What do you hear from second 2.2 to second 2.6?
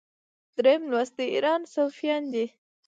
دي.